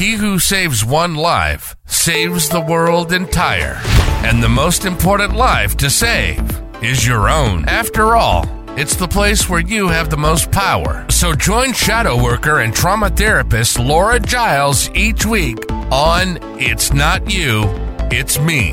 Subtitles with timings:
[0.00, 3.78] He who saves one life saves the world entire.
[4.24, 6.40] And the most important life to save
[6.82, 7.68] is your own.
[7.68, 8.46] After all,
[8.78, 11.04] it's the place where you have the most power.
[11.10, 17.64] So join shadow worker and trauma therapist Laura Giles each week on It's Not You,
[18.10, 18.72] It's Me.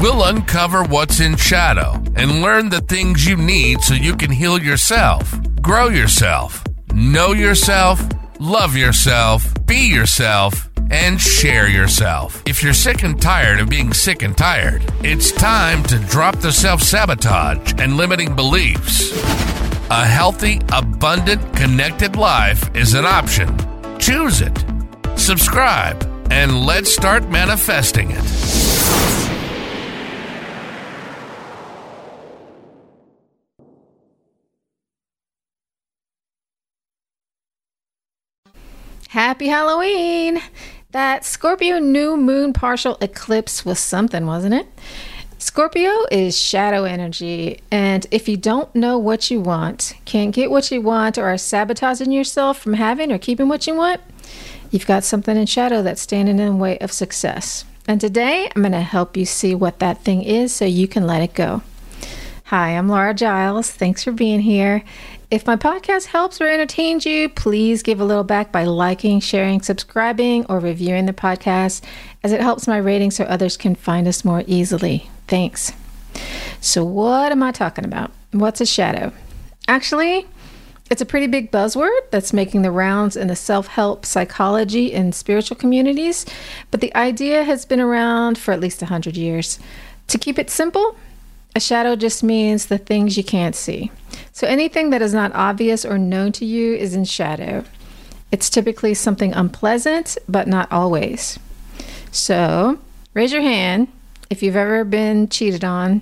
[0.00, 4.58] We'll uncover what's in shadow and learn the things you need so you can heal
[4.58, 5.30] yourself,
[5.60, 6.64] grow yourself,
[6.94, 8.02] know yourself,
[8.42, 12.42] love yourself, be yourself, and share yourself.
[12.44, 16.50] If you're sick and tired of being sick and tired, it's time to drop the
[16.50, 19.12] self sabotage and limiting beliefs.
[19.90, 23.56] A healthy, abundant, connected life is an option.
[23.98, 24.64] Choose it.
[25.16, 28.71] Subscribe, and let's start manifesting it.
[39.12, 40.40] Happy Halloween!
[40.92, 44.66] That Scorpio new moon partial eclipse was something, wasn't it?
[45.36, 50.70] Scorpio is shadow energy, and if you don't know what you want, can't get what
[50.70, 54.00] you want, or are sabotaging yourself from having or keeping what you want,
[54.70, 57.66] you've got something in shadow that's standing in the way of success.
[57.86, 61.06] And today I'm going to help you see what that thing is so you can
[61.06, 61.60] let it go.
[62.44, 63.70] Hi, I'm Laura Giles.
[63.70, 64.84] Thanks for being here.
[65.32, 69.62] If my podcast helps or entertains you, please give a little back by liking, sharing,
[69.62, 71.80] subscribing, or reviewing the podcast,
[72.22, 75.08] as it helps my rating so others can find us more easily.
[75.28, 75.72] Thanks.
[76.60, 78.10] So, what am I talking about?
[78.32, 79.10] What's a shadow?
[79.66, 80.26] Actually,
[80.90, 85.14] it's a pretty big buzzword that's making the rounds in the self help, psychology, and
[85.14, 86.26] spiritual communities,
[86.70, 89.58] but the idea has been around for at least 100 years.
[90.08, 90.94] To keep it simple,
[91.54, 93.90] a shadow just means the things you can't see.
[94.32, 97.64] So anything that is not obvious or known to you is in shadow.
[98.30, 101.38] It's typically something unpleasant, but not always.
[102.10, 102.78] So
[103.12, 103.88] raise your hand
[104.30, 106.00] if you've ever been cheated on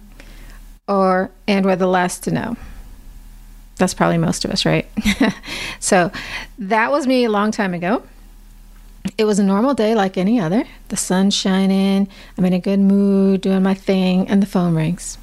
[0.87, 2.57] or and were the last to know.
[3.77, 4.87] That's probably most of us, right?
[5.81, 6.13] so
[6.59, 8.03] that was me a long time ago.
[9.17, 10.65] It was a normal day like any other.
[10.89, 15.17] The sun's shining, I'm in a good mood, doing my thing, and the phone rings.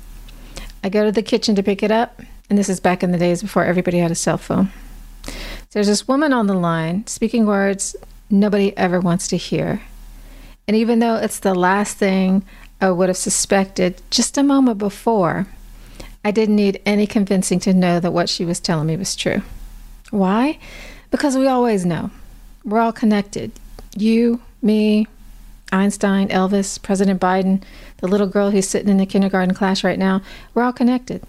[0.84, 3.18] I go to the kitchen to pick it up, and this is back in the
[3.18, 4.72] days before everybody had a cell phone.
[5.72, 7.96] There's this woman on the line speaking words
[8.30, 9.82] nobody ever wants to hear.
[10.68, 12.44] And even though it's the last thing
[12.82, 15.48] I would have suspected just a moment before,
[16.24, 19.42] I didn't need any convincing to know that what she was telling me was true.
[20.12, 20.60] Why?
[21.10, 22.12] Because we always know.
[22.66, 23.52] We're all connected.
[23.96, 25.08] You, me,
[25.72, 27.64] Einstein, Elvis, President Biden,
[27.98, 30.22] the little girl who's sitting in the kindergarten class right now,
[30.54, 31.24] we're all connected.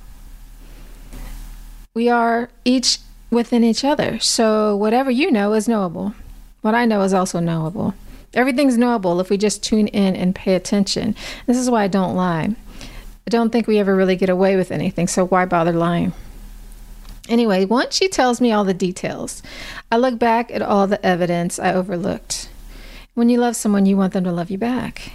[1.94, 2.98] We are each
[3.30, 4.18] within each other.
[4.18, 6.14] So whatever you know is knowable.
[6.60, 7.94] What I know is also knowable.
[8.34, 11.14] Everything's knowable if we just tune in and pay attention.
[11.46, 12.54] This is why I don't lie.
[13.26, 16.12] I don't think we ever really get away with anything, so why bother lying?
[17.28, 19.42] Anyway, once she tells me all the details,
[19.92, 22.48] I look back at all the evidence I overlooked.
[23.14, 25.12] When you love someone, you want them to love you back.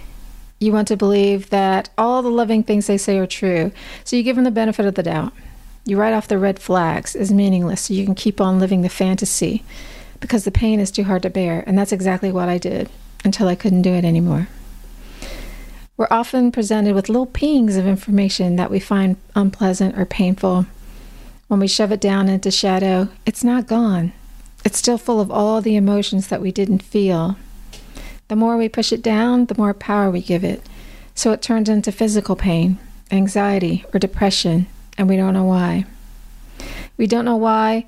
[0.58, 3.72] You want to believe that all the loving things they say are true,
[4.04, 5.32] so you give them the benefit of the doubt.
[5.84, 8.88] You write off the red flags as meaningless so you can keep on living the
[8.88, 9.62] fantasy
[10.20, 12.88] because the pain is too hard to bear, and that's exactly what I did
[13.24, 14.48] until I couldn't do it anymore.
[15.96, 20.66] We're often presented with little pings of information that we find unpleasant or painful.
[21.48, 24.12] When we shove it down into shadow, it's not gone.
[24.64, 27.36] It's still full of all the emotions that we didn't feel.
[28.34, 30.60] The more we push it down, the more power we give it.
[31.14, 32.80] So it turns into physical pain,
[33.12, 34.66] anxiety, or depression,
[34.98, 35.84] and we don't know why.
[36.96, 37.86] We don't know why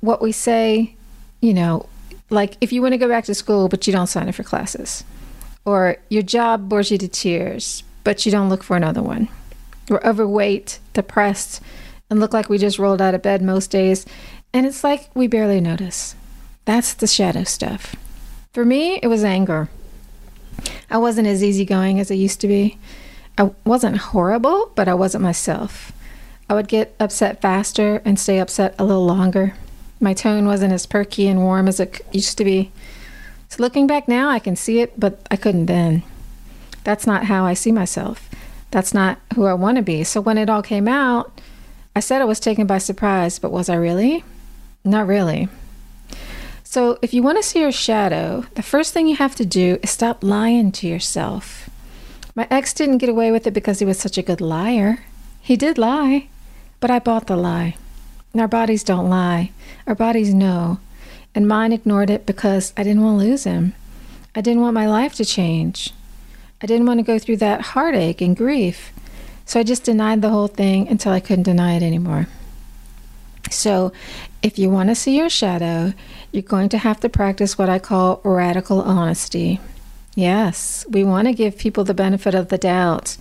[0.00, 0.96] what we say,
[1.40, 1.88] you know,
[2.28, 4.42] like if you want to go back to school but you don't sign up for
[4.42, 5.04] classes,
[5.64, 9.28] or your job bores you to tears but you don't look for another one.
[9.88, 11.62] We're overweight, depressed,
[12.10, 14.06] and look like we just rolled out of bed most days,
[14.52, 16.16] and it's like we barely notice.
[16.64, 17.94] That's the shadow stuff.
[18.58, 19.68] For me, it was anger.
[20.90, 22.76] I wasn't as easygoing as I used to be.
[23.38, 25.92] I wasn't horrible, but I wasn't myself.
[26.50, 29.54] I would get upset faster and stay upset a little longer.
[30.00, 32.72] My tone wasn't as perky and warm as it used to be.
[33.48, 36.02] So looking back now, I can see it, but I couldn't then.
[36.82, 38.28] That's not how I see myself.
[38.72, 40.02] That's not who I want to be.
[40.02, 41.40] So when it all came out,
[41.94, 44.24] I said I was taken by surprise, but was I really?
[44.82, 45.48] Not really.
[46.70, 49.78] So if you want to see your shadow, the first thing you have to do
[49.82, 51.70] is stop lying to yourself.
[52.34, 54.98] My ex didn't get away with it because he was such a good liar.
[55.40, 56.28] He did lie.
[56.78, 57.74] But I bought the lie.
[58.34, 59.50] And our bodies don't lie.
[59.86, 60.78] Our bodies know.
[61.34, 63.72] And mine ignored it because I didn't want to lose him.
[64.34, 65.94] I didn't want my life to change.
[66.60, 68.92] I didn't want to go through that heartache and grief.
[69.46, 72.28] So I just denied the whole thing until I couldn't deny it anymore.
[73.50, 73.92] So,
[74.42, 75.94] if you want to see your shadow,
[76.32, 79.60] you're going to have to practice what I call radical honesty.
[80.14, 83.16] Yes, we want to give people the benefit of the doubt.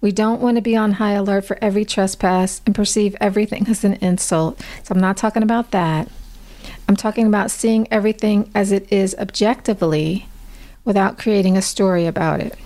[0.00, 3.84] We don't want to be on high alert for every trespass and perceive everything as
[3.84, 4.60] an insult.
[4.82, 6.08] So, I'm not talking about that.
[6.88, 10.26] I'm talking about seeing everything as it is objectively
[10.84, 12.58] without creating a story about it.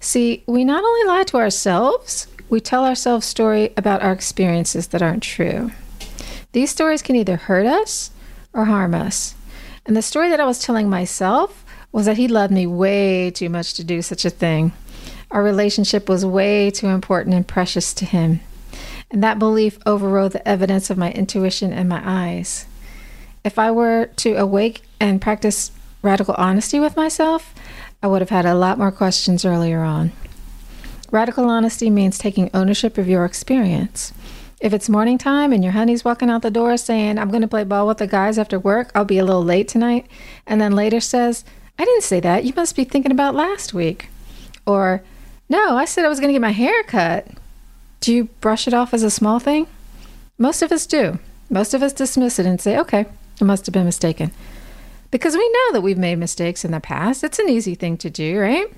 [0.00, 5.02] See, we not only lie to ourselves, we tell ourselves story about our experiences that
[5.02, 5.72] aren't true.
[6.56, 8.10] These stories can either hurt us
[8.54, 9.34] or harm us.
[9.84, 13.50] And the story that I was telling myself was that he loved me way too
[13.50, 14.72] much to do such a thing.
[15.30, 18.40] Our relationship was way too important and precious to him.
[19.10, 22.64] And that belief overrode the evidence of my intuition and my eyes.
[23.44, 27.54] If I were to awake and practice radical honesty with myself,
[28.02, 30.10] I would have had a lot more questions earlier on.
[31.10, 34.14] Radical honesty means taking ownership of your experience.
[34.58, 37.48] If it's morning time and your honey's walking out the door saying, I'm going to
[37.48, 40.06] play ball with the guys after work, I'll be a little late tonight,
[40.46, 41.44] and then later says,
[41.78, 42.44] I didn't say that.
[42.44, 44.08] You must be thinking about last week.
[44.66, 45.02] Or,
[45.50, 47.28] no, I said I was going to get my hair cut.
[48.00, 49.66] Do you brush it off as a small thing?
[50.38, 51.18] Most of us do.
[51.50, 53.04] Most of us dismiss it and say, okay,
[53.40, 54.32] I must have been mistaken.
[55.10, 57.22] Because we know that we've made mistakes in the past.
[57.22, 58.72] It's an easy thing to do, right?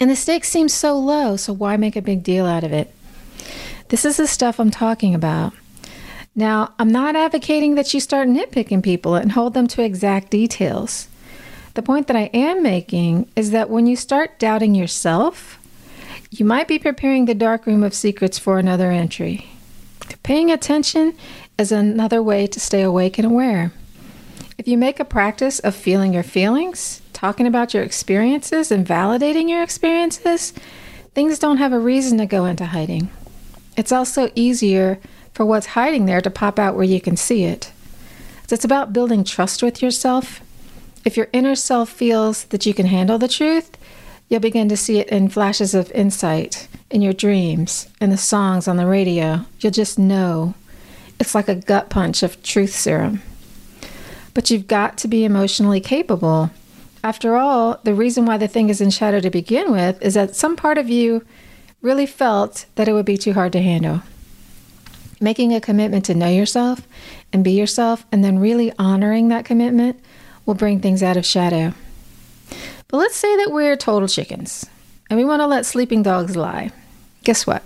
[0.00, 2.94] And the stakes seem so low, so why make a big deal out of it?
[3.94, 5.52] This is the stuff I'm talking about.
[6.34, 11.06] Now, I'm not advocating that you start nitpicking people and hold them to exact details.
[11.74, 15.60] The point that I am making is that when you start doubting yourself,
[16.32, 19.46] you might be preparing the dark room of secrets for another entry.
[20.24, 21.16] Paying attention
[21.56, 23.72] is another way to stay awake and aware.
[24.58, 29.48] If you make a practice of feeling your feelings, talking about your experiences, and validating
[29.48, 30.52] your experiences,
[31.14, 33.08] things don't have a reason to go into hiding.
[33.76, 34.98] It's also easier
[35.32, 37.72] for what's hiding there to pop out where you can see it.
[38.50, 40.40] It's about building trust with yourself.
[41.04, 43.76] If your inner self feels that you can handle the truth,
[44.28, 48.68] you'll begin to see it in flashes of insight, in your dreams, in the songs
[48.68, 49.44] on the radio.
[49.58, 50.54] You'll just know.
[51.18, 53.22] It's like a gut punch of truth serum.
[54.34, 56.50] But you've got to be emotionally capable.
[57.02, 60.36] After all, the reason why the thing is in shadow to begin with is that
[60.36, 61.24] some part of you
[61.84, 64.00] really felt that it would be too hard to handle.
[65.20, 66.88] Making a commitment to know yourself
[67.30, 70.00] and be yourself, and then really honoring that commitment
[70.46, 71.74] will bring things out of shadow.
[72.88, 74.66] But let's say that we're total chickens
[75.10, 76.70] and we want to let sleeping dogs lie.
[77.22, 77.62] Guess what?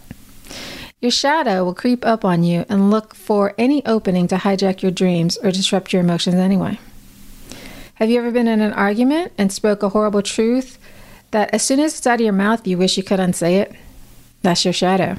[1.01, 4.91] Your shadow will creep up on you and look for any opening to hijack your
[4.91, 6.81] dreams or disrupt your emotions anyway.
[7.95, 10.77] Have you ever been in an argument and spoke a horrible truth
[11.31, 13.73] that as soon as it's out of your mouth, you wish you could unsay it?
[14.49, 15.19] That's your shadow.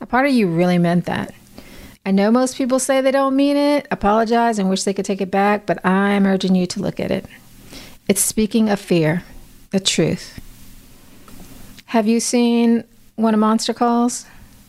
[0.00, 1.34] A part of you really meant that.
[2.06, 5.20] I know most people say they don't mean it, apologize, and wish they could take
[5.20, 7.26] it back, but I'm urging you to look at it.
[8.08, 9.22] It's speaking of fear,
[9.70, 10.40] the truth.
[11.88, 12.84] Have you seen
[13.16, 14.24] when a monster calls?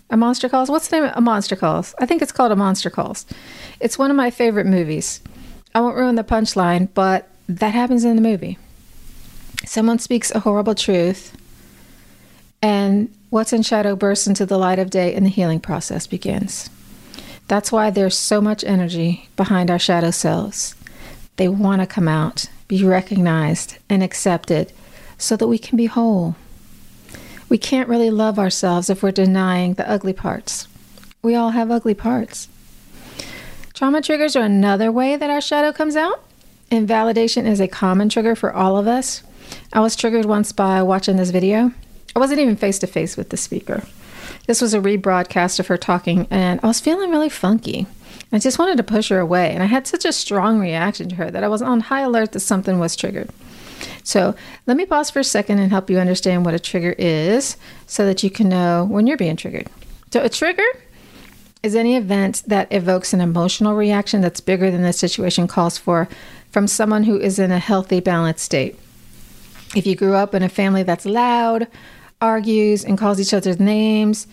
[0.09, 0.69] A monster calls?
[0.69, 1.13] What's the name?
[1.15, 1.95] A monster calls.
[1.99, 3.25] I think it's called a monster calls.
[3.79, 5.21] It's one of my favorite movies.
[5.73, 8.57] I won't ruin the punchline, but that happens in the movie.
[9.65, 11.33] Someone speaks a horrible truth,
[12.61, 16.69] and what's in shadow bursts into the light of day and the healing process begins.
[17.47, 20.75] That's why there's so much energy behind our shadow selves.
[21.37, 24.71] They want to come out, be recognized, and accepted
[25.17, 26.35] so that we can be whole.
[27.49, 30.67] We can't really love ourselves if we're denying the ugly parts.
[31.21, 32.47] We all have ugly parts.
[33.73, 36.23] Trauma triggers are another way that our shadow comes out.
[36.69, 39.23] Invalidation is a common trigger for all of us.
[39.73, 41.71] I was triggered once by watching this video.
[42.15, 43.83] I wasn't even face to face with the speaker.
[44.47, 47.87] This was a rebroadcast of her talking, and I was feeling really funky.
[48.31, 51.15] I just wanted to push her away, and I had such a strong reaction to
[51.15, 53.29] her that I was on high alert that something was triggered.
[54.03, 54.35] So,
[54.67, 58.05] let me pause for a second and help you understand what a trigger is so
[58.05, 59.67] that you can know when you're being triggered.
[60.11, 60.63] So, a trigger
[61.63, 66.07] is any event that evokes an emotional reaction that's bigger than the situation calls for
[66.51, 68.77] from someone who is in a healthy, balanced state.
[69.75, 71.67] If you grew up in a family that's loud,
[72.21, 74.27] argues, and calls each other's names,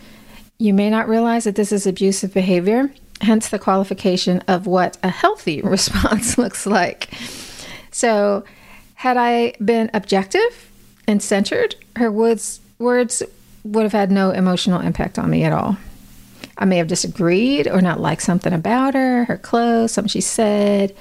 [0.59, 2.91] you may not realize that this is abusive behavior,
[3.21, 7.11] hence the qualification of what a healthy response looks like.
[7.91, 8.45] So,
[8.95, 10.71] had I been objective
[11.07, 13.23] and centered, her words, words
[13.65, 15.77] would have had no emotional impact on me at all.
[16.59, 20.95] I may have disagreed or not liked something about her, her clothes, something she said,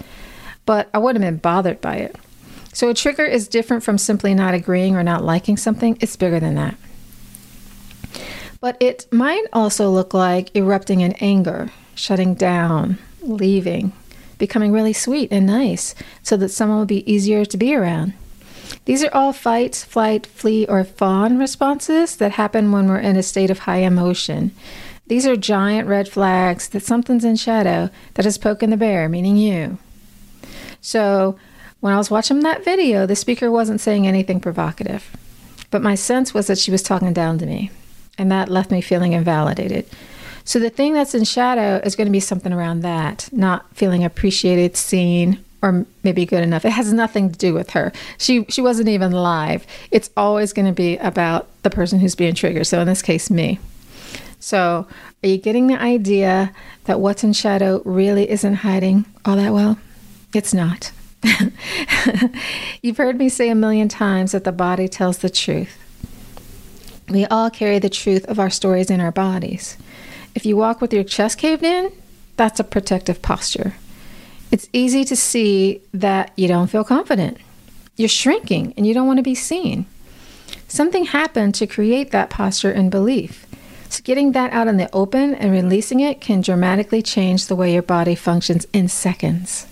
[0.65, 2.15] but I wouldn't have been bothered by it.
[2.75, 6.41] So a trigger is different from simply not agreeing or not liking something, it's bigger
[6.41, 6.75] than that.
[8.60, 13.94] But it might also look like erupting in anger, shutting down, leaving,
[14.38, 18.12] becoming really sweet and nice so that someone will be easier to be around.
[18.84, 23.24] These are all fight, flight, flee, or fawn responses that happen when we're in a
[23.24, 24.51] state of high emotion.
[25.08, 29.38] These are giant red flags that something's in shadow that has poking the bear, meaning
[29.38, 29.77] you.
[30.82, 31.39] So,
[31.79, 35.15] when I was watching that video, the speaker wasn't saying anything provocative,
[35.72, 37.72] but my sense was that she was talking down to me,
[38.17, 39.86] and that left me feeling invalidated.
[40.44, 44.03] So, the thing that's in shadow is going to be something around that, not feeling
[44.03, 46.63] appreciated, seen, or maybe good enough.
[46.63, 47.91] It has nothing to do with her.
[48.20, 49.65] She she wasn't even live.
[49.89, 52.67] It's always going to be about the person who's being triggered.
[52.67, 53.60] So in this case, me.
[54.39, 54.88] So
[55.24, 56.53] are you getting the idea
[56.84, 59.79] that what's in shadow really isn't hiding all that well?
[60.36, 60.91] It's not.
[62.82, 65.77] You've heard me say a million times that the body tells the truth.
[67.10, 69.77] We all carry the truth of our stories in our bodies.
[70.34, 71.91] If you walk with your chest caved in,
[72.36, 73.75] that's a protective posture
[74.51, 77.38] it's easy to see that you don't feel confident.
[77.98, 79.86] You're shrinking and you don't want to be seen.
[80.67, 83.46] Something happened to create that posture and belief.
[83.89, 87.74] So, getting that out in the open and releasing it can dramatically change the way
[87.74, 89.67] your body functions in seconds.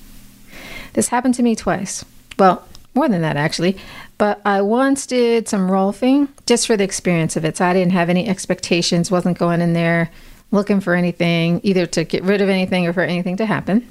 [0.93, 2.05] This happened to me twice.
[2.39, 3.77] Well, more than that, actually.
[4.17, 7.57] But I once did some rolfing just for the experience of it.
[7.57, 10.11] So, I didn't have any expectations, wasn't going in there
[10.53, 13.85] looking for anything, either to get rid of anything or for anything to happen.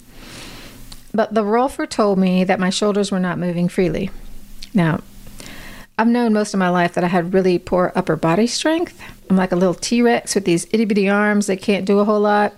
[1.12, 4.10] But the rolfer told me that my shoulders were not moving freely.
[4.72, 5.00] Now,
[5.98, 9.02] I've known most of my life that I had really poor upper body strength.
[9.28, 12.04] I'm like a little T Rex with these itty bitty arms that can't do a
[12.04, 12.54] whole lot.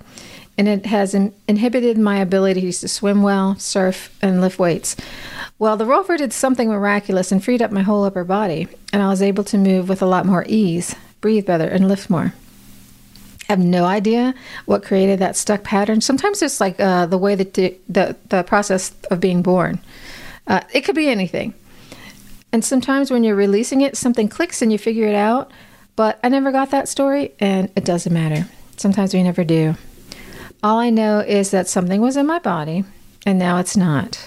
[0.57, 4.97] And it has in- inhibited my abilities to swim well, surf, and lift weights.
[5.59, 9.09] Well, the rolfer did something miraculous and freed up my whole upper body, and I
[9.09, 12.35] was able to move with a lot more ease, breathe better, and lift more.
[13.49, 14.35] I have no idea
[14.65, 16.01] what created that stuck pattern.
[16.01, 19.81] Sometimes it's like uh, the way that the, the, the process of being born.
[20.47, 21.55] Uh, it could be anything.
[22.53, 25.51] And sometimes when you're releasing it, something clicks and you figure it out.
[25.97, 28.49] But I never got that story, and it doesn't matter.
[28.77, 29.77] Sometimes we never do.
[30.65, 32.85] All I know is that something was in my body,
[33.27, 34.27] and now it's not.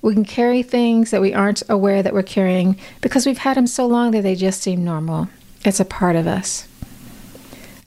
[0.00, 3.66] We can carry things that we aren't aware that we're carrying because we've had them
[3.66, 5.26] so long that they just seem normal.
[5.64, 6.68] It's a part of us.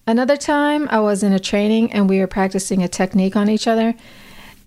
[0.06, 3.70] Another time, I was in a training and we were practicing a technique on each
[3.70, 3.96] other,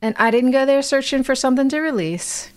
[0.01, 2.51] and I didn't go there searching for something to release.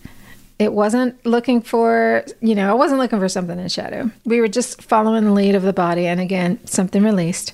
[0.60, 4.12] It wasn't looking for, you know, I wasn't looking for something in shadow.
[4.24, 7.52] We were just following the lead of the body, and again, something released,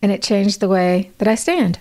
[0.00, 1.78] and it changed the way that I stand.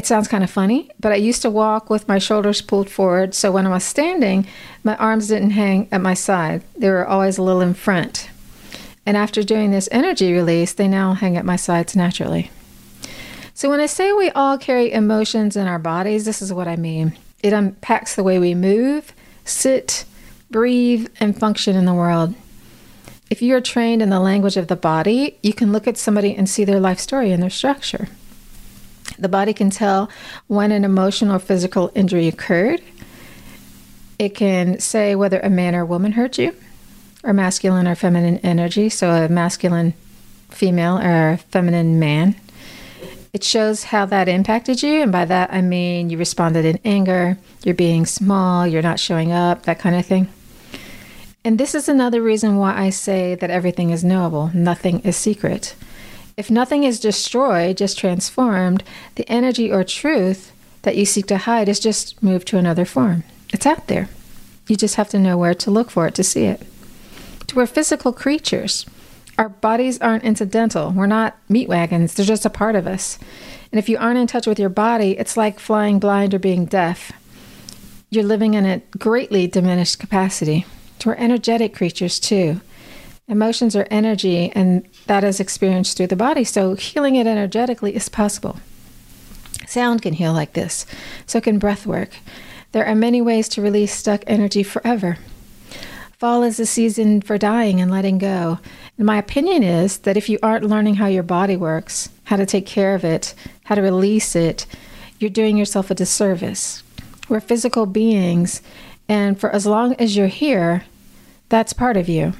[0.00, 3.34] It sounds kind of funny, but I used to walk with my shoulders pulled forward,
[3.34, 4.46] so when I was standing,
[4.82, 6.62] my arms didn't hang at my side.
[6.74, 8.30] They were always a little in front.
[9.04, 12.50] And after doing this energy release, they now hang at my sides naturally.
[13.52, 16.76] So when I say we all carry emotions in our bodies, this is what I
[16.76, 17.12] mean.
[17.42, 19.12] It unpacks the way we move,
[19.44, 20.06] sit,
[20.50, 22.34] breathe, and function in the world.
[23.28, 26.34] If you are trained in the language of the body, you can look at somebody
[26.34, 28.08] and see their life story and their structure.
[29.18, 30.10] The body can tell
[30.46, 32.82] when an emotional or physical injury occurred.
[34.18, 36.54] It can say whether a man or woman hurt you
[37.24, 39.94] or masculine or feminine energy, so a masculine
[40.48, 42.36] female or a feminine man.
[43.32, 47.38] It shows how that impacted you, and by that I mean you responded in anger,
[47.62, 50.28] you're being small, you're not showing up, that kind of thing.
[51.44, 55.74] And this is another reason why I say that everything is knowable, nothing is secret.
[56.40, 58.82] If nothing is destroyed, just transformed,
[59.16, 63.24] the energy or truth that you seek to hide is just moved to another form.
[63.52, 64.08] It's out there.
[64.66, 66.62] You just have to know where to look for it to see it.
[67.54, 68.86] We're physical creatures.
[69.36, 70.92] Our bodies aren't incidental.
[70.92, 72.14] We're not meat wagons.
[72.14, 73.18] They're just a part of us.
[73.70, 76.64] And if you aren't in touch with your body, it's like flying blind or being
[76.64, 77.12] deaf.
[78.08, 80.64] You're living in a greatly diminished capacity.
[81.04, 82.62] We're energetic creatures too.
[83.30, 86.42] Emotions are energy, and that is experienced through the body.
[86.42, 88.58] So healing it energetically is possible.
[89.68, 90.84] Sound can heal like this.
[91.26, 92.10] So can breath work.
[92.72, 95.16] There are many ways to release stuck energy forever.
[96.18, 98.58] Fall is a season for dying and letting go.
[98.98, 102.44] And my opinion is that if you aren't learning how your body works, how to
[102.44, 104.66] take care of it, how to release it,
[105.20, 106.82] you're doing yourself a disservice.
[107.28, 108.60] We're physical beings,
[109.08, 110.82] and for as long as you're here,
[111.48, 112.32] that's part of you.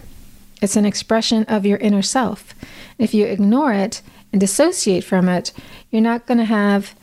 [0.61, 2.55] It's an expression of your inner self.
[2.99, 4.03] If you ignore it
[4.33, 5.53] and dissociate from it,
[5.91, 6.95] you're not going to have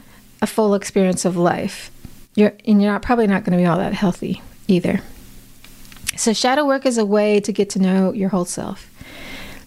[0.42, 1.92] a full experience of life.
[2.36, 5.02] You're, and you're not, probably not going to be all that healthy either.
[6.16, 8.90] So, shadow work is a way to get to know your whole self.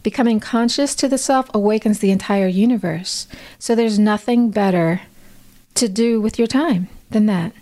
[0.02, 3.26] Becoming conscious to the self awakens the entire universe.
[3.58, 5.02] So, there's nothing better
[5.74, 7.52] to do with your time than that.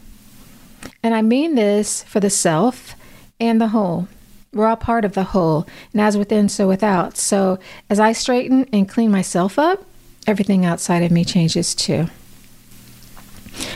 [1.03, 2.95] And I mean this for the self
[3.41, 4.09] and the whole.
[4.53, 7.17] We're all part of the whole, and as within, so without.
[7.17, 7.59] So,
[7.91, 9.85] as I straighten and clean myself up,
[10.27, 12.09] everything outside of me changes too.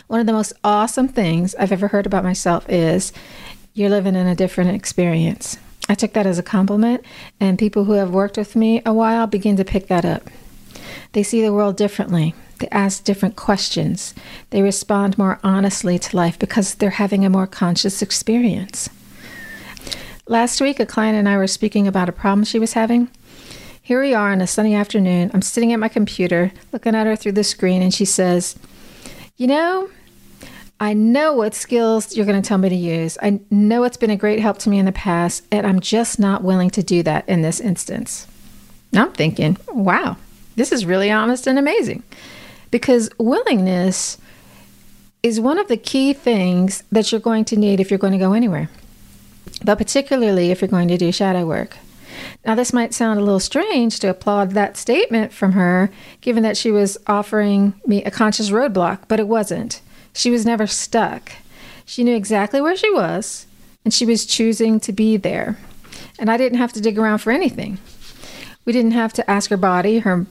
[0.07, 3.13] One of the most awesome things I've ever heard about myself is
[3.75, 5.59] you're living in a different experience.
[5.89, 7.05] I took that as a compliment,
[7.39, 10.31] and people who have worked with me a while begin to pick that up.
[11.13, 12.35] They see the world differently.
[12.59, 14.15] They ask different questions.
[14.51, 18.89] They respond more honestly to life because they're having a more conscious experience.
[20.29, 23.11] Last week, a client and I were speaking about a problem she was having.
[23.83, 25.33] Here we are on a sunny afternoon.
[25.35, 28.57] I'm sitting at my computer, looking at her through the screen, and she says,
[29.37, 29.91] You know,
[30.79, 33.19] I know what skills you're going to tell me to use.
[33.21, 36.21] I know it's been a great help to me in the past, and I'm just
[36.21, 38.29] not willing to do that in this instance.
[38.93, 40.19] Now I'm thinking, wow,
[40.55, 42.05] this is really honest and amazing.
[42.71, 44.19] Because willingness
[45.25, 48.19] is one of the key things that you're going to need if you're going to
[48.21, 48.71] go anywhere,
[49.65, 51.77] but particularly if you're going to do shadow work.
[52.45, 56.57] Now, this might sound a little strange to applaud that statement from her, given that
[56.57, 59.81] she was offering me a conscious roadblock, but it wasn't.
[60.13, 61.33] She was never stuck.
[61.85, 63.47] She knew exactly where she was,
[63.85, 65.59] and she was choosing to be there.
[66.19, 67.79] And I didn't have to dig around for anything.
[68.65, 70.27] We didn't have to ask her body, her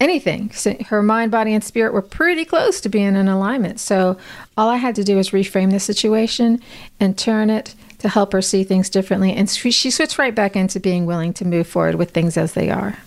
[0.00, 0.50] anything.
[0.86, 3.80] Her mind, body, and spirit were pretty close to being in alignment.
[3.80, 4.16] So
[4.56, 6.60] all I had to do was reframe the situation
[6.98, 9.32] and turn it to help her see things differently.
[9.32, 12.54] And she, she switched right back into being willing to move forward with things as
[12.54, 12.98] they are.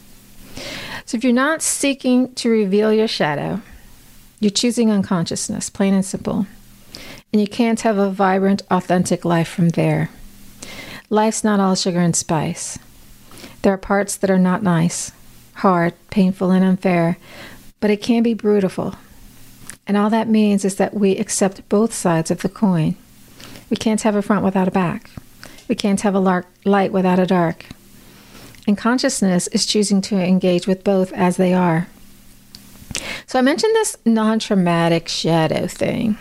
[1.06, 3.62] So if you're not seeking to reveal your shadow,
[4.40, 6.48] you're choosing unconsciousness, plain and simple.
[7.32, 10.10] And you can't have a vibrant, authentic life from there.
[11.10, 12.78] Life's not all sugar and spice.
[13.64, 15.12] There are parts that are not nice,
[15.56, 17.18] hard, painful, and unfair,
[17.80, 18.96] but it can be beautiful.
[19.88, 22.96] And all that means is that we accept both sides of the coin.
[23.74, 25.10] We can't have a front without a back.
[25.68, 27.66] We can't have a light without a dark.
[28.68, 31.88] And consciousness is choosing to engage with both as they are.
[33.26, 36.20] So I mentioned this non traumatic shadow thing.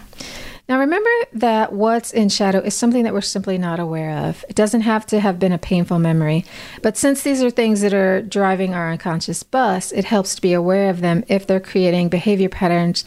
[0.66, 4.46] Now, remember that what's in shadow is something that we're simply not aware of.
[4.48, 6.46] It doesn't have to have been a painful memory.
[6.80, 10.54] But since these are things that are driving our unconscious bus, it helps to be
[10.54, 13.04] aware of them if they're creating behavior patterns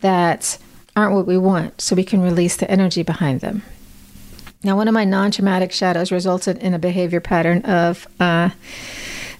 [0.00, 0.56] that
[0.96, 3.62] aren't what we want, so we can release the energy behind them.
[4.64, 8.50] Now, one of my non traumatic shadows resulted in a behavior pattern of, uh,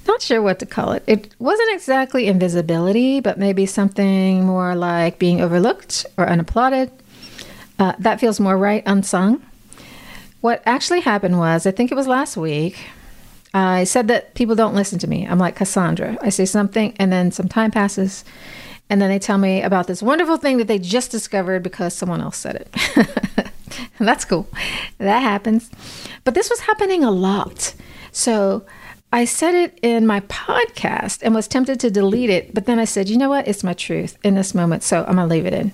[0.07, 1.05] not sure what to call it.
[1.07, 6.91] It wasn't exactly invisibility, but maybe something more like being overlooked or unapplauded.
[7.79, 9.43] Uh, that feels more right, unsung.
[10.41, 12.79] What actually happened was, I think it was last week,
[13.55, 15.25] I said that people don't listen to me.
[15.27, 16.17] I'm like Cassandra.
[16.21, 18.25] I say something, and then some time passes,
[18.91, 22.21] and then they tell me about this wonderful thing that they just discovered because someone
[22.21, 23.52] else said it.
[23.99, 24.49] That's cool.
[24.99, 25.71] That happens.
[26.25, 27.75] But this was happening a lot.
[28.11, 28.65] So
[29.13, 32.85] I said it in my podcast and was tempted to delete it, but then I
[32.85, 33.47] said, you know what?
[33.47, 35.73] It's my truth in this moment, so I'm going to leave it in.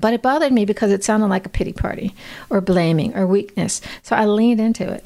[0.00, 2.14] But it bothered me because it sounded like a pity party
[2.48, 5.04] or blaming or weakness, so I leaned into it.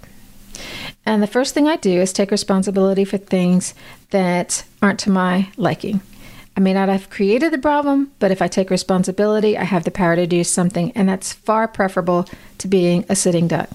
[1.05, 3.75] And the first thing I do is take responsibility for things
[4.11, 6.01] that aren't to my liking.
[6.57, 9.91] I may not have created the problem, but if I take responsibility, I have the
[9.91, 12.27] power to do something, and that's far preferable
[12.59, 13.69] to being a sitting duck.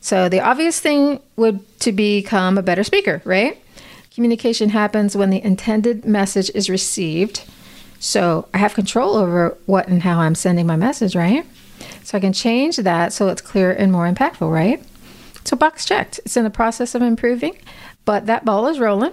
[0.00, 3.58] So the obvious thing would to become a better speaker, right?
[4.14, 7.44] Communication happens when the intended message is received.
[8.00, 11.46] So I have control over what and how I'm sending my message, right?
[12.04, 14.82] So I can change that so it's clear and more impactful, right?
[15.44, 16.20] So box checked.
[16.24, 17.58] It's in the process of improving,
[18.04, 19.12] but that ball is rolling.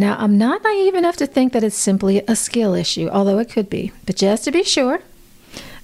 [0.00, 3.50] Now, I'm not naive enough to think that it's simply a skill issue, although it
[3.50, 3.92] could be.
[4.06, 5.02] But just to be sure,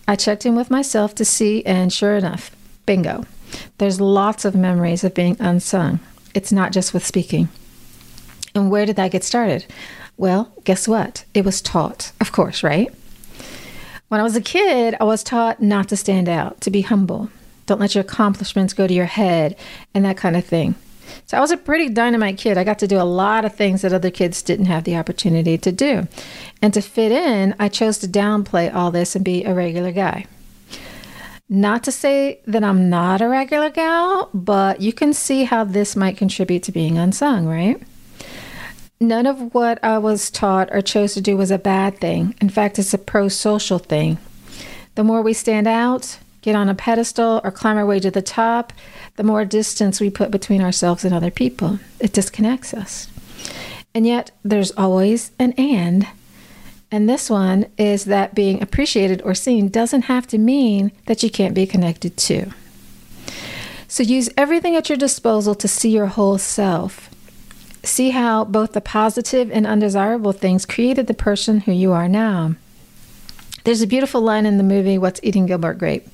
[0.08, 2.50] I checked in with myself to see, and sure enough,
[2.86, 3.26] bingo.
[3.76, 6.00] There's lots of memories of being unsung.
[6.32, 7.50] It's not just with speaking.
[8.54, 9.66] And where did that get started?
[10.16, 11.26] Well, guess what?
[11.34, 12.88] It was taught, of course, right?
[14.08, 17.28] When I was a kid, I was taught not to stand out, to be humble.
[17.66, 19.56] Don't let your accomplishments go to your head,
[19.92, 20.74] and that kind of thing.
[21.26, 22.58] So I was a pretty dynamite kid.
[22.58, 25.58] I got to do a lot of things that other kids didn't have the opportunity
[25.58, 26.06] to do.
[26.62, 30.26] And to fit in, I chose to downplay all this and be a regular guy.
[31.48, 35.94] Not to say that I'm not a regular gal, but you can see how this
[35.94, 37.80] might contribute to being unsung, right?
[38.98, 42.34] None of what I was taught or chose to do was a bad thing.
[42.40, 44.18] In fact, it's a pro social thing.
[44.96, 48.22] The more we stand out, get on a pedestal, or climb our way to the
[48.22, 48.72] top,
[49.16, 51.80] the more distance we put between ourselves and other people.
[51.98, 53.08] It disconnects us.
[53.92, 56.06] And yet, there's always an and.
[56.92, 61.30] And this one is that being appreciated or seen doesn't have to mean that you
[61.30, 62.52] can't be connected to.
[63.88, 67.10] So use everything at your disposal to see your whole self.
[67.82, 72.54] See how both the positive and undesirable things created the person who you are now.
[73.66, 76.06] There's a beautiful line in the movie What's Eating Gilbert Grape.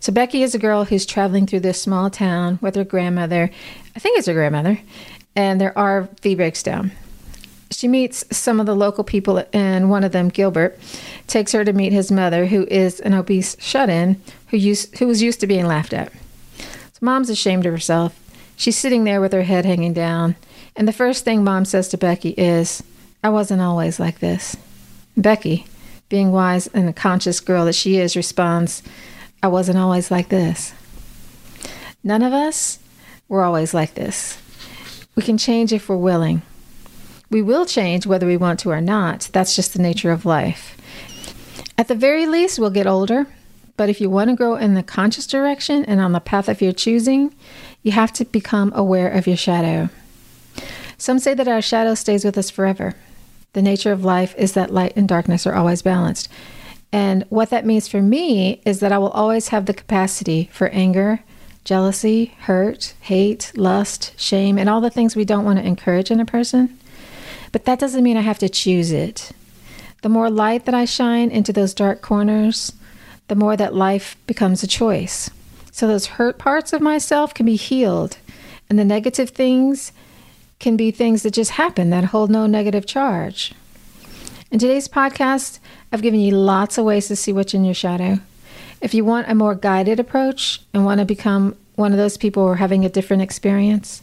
[0.00, 3.48] So Becky is a girl who's traveling through this small town with her grandmother.
[3.94, 4.80] I think it's her grandmother.
[5.36, 6.90] And their RV breaks down.
[7.70, 10.80] She meets some of the local people, and one of them, Gilbert,
[11.28, 15.22] takes her to meet his mother, who is an obese shut-in who used who was
[15.22, 16.10] used to being laughed at.
[16.58, 18.18] So mom's ashamed of herself.
[18.56, 20.34] She's sitting there with her head hanging down,
[20.74, 22.82] and the first thing mom says to Becky is,
[23.22, 24.56] "I wasn't always like this."
[25.16, 25.66] Becky,
[26.08, 28.82] being wise and a conscious girl that she is, responds,
[29.42, 30.72] I wasn't always like this.
[32.04, 32.78] None of us
[33.28, 34.38] were always like this.
[35.14, 36.42] We can change if we're willing.
[37.30, 39.28] We will change whether we want to or not.
[39.32, 40.76] That's just the nature of life.
[41.76, 43.26] At the very least, we'll get older.
[43.76, 46.62] But if you want to grow in the conscious direction and on the path of
[46.62, 47.34] your choosing,
[47.82, 49.90] you have to become aware of your shadow.
[50.96, 52.94] Some say that our shadow stays with us forever.
[53.56, 56.28] The nature of life is that light and darkness are always balanced.
[56.92, 60.68] And what that means for me is that I will always have the capacity for
[60.68, 61.20] anger,
[61.64, 66.20] jealousy, hurt, hate, lust, shame, and all the things we don't want to encourage in
[66.20, 66.78] a person.
[67.50, 69.32] But that doesn't mean I have to choose it.
[70.02, 72.74] The more light that I shine into those dark corners,
[73.28, 75.30] the more that life becomes a choice.
[75.72, 78.18] So those hurt parts of myself can be healed,
[78.68, 79.92] and the negative things
[80.58, 83.52] can be things that just happen that hold no negative charge.
[84.50, 85.58] In today's podcast,
[85.92, 88.20] I've given you lots of ways to see what's in your shadow.
[88.80, 92.44] If you want a more guided approach and want to become one of those people
[92.44, 94.02] who are having a different experience,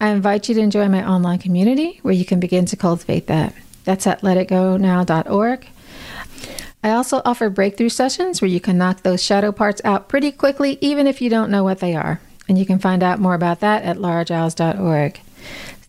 [0.00, 3.54] I invite you to enjoy my online community where you can begin to cultivate that.
[3.84, 5.66] That's at letitgonow.org.
[6.82, 10.78] I also offer breakthrough sessions where you can knock those shadow parts out pretty quickly,
[10.80, 12.20] even if you don't know what they are.
[12.48, 15.20] And you can find out more about that at lauragiles.org.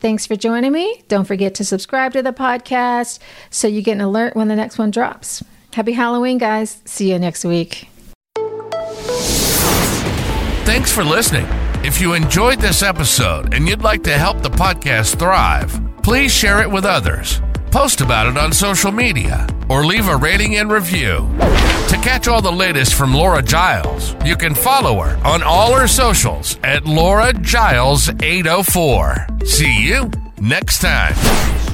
[0.02, 1.04] Thanks for joining me.
[1.08, 3.20] Don't forget to subscribe to the podcast
[3.52, 5.44] so you get an alert when the next one drops.
[5.74, 6.82] Happy Halloween, guys.
[6.86, 7.88] See you next week.
[10.66, 11.46] Thanks for listening.
[11.86, 16.62] If you enjoyed this episode and you'd like to help the podcast thrive, please share
[16.62, 17.40] it with others.
[17.72, 21.30] Post about it on social media or leave a rating and review.
[21.88, 25.88] To catch all the latest from Laura Giles, you can follow her on all her
[25.88, 29.28] socials at Laura Giles 804.
[29.46, 31.71] See you next time.